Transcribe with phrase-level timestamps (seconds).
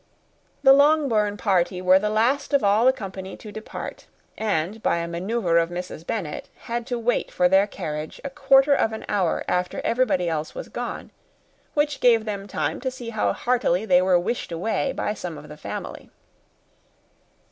[0.63, 5.07] The Longbourn party were the last of all the company to depart; and by a
[5.07, 6.07] manœuvre of Mrs.
[6.07, 10.55] Bennet had to wait for their carriage a quarter of an hour after everybody else
[10.55, 11.11] was gone,
[11.75, 15.49] which gave them time to see how heartily they were wished away by some of
[15.49, 16.09] the family.